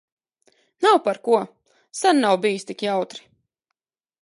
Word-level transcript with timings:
Nav 0.85 0.97
par 1.07 1.19
ko. 1.27 1.35
Sen 2.01 2.23
nav 2.25 2.41
bijis 2.47 2.67
tik 2.71 2.85
jautri. 2.89 3.29